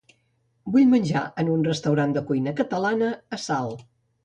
Vull 0.75 0.87
menjar 0.93 1.21
en 1.43 1.51
un 1.57 1.67
restaurant 1.69 2.17
de 2.17 2.25
cuina 2.33 2.57
catalana 2.63 3.13
a 3.39 3.43
Salt. 3.47 3.89